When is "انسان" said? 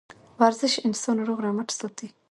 0.87-1.17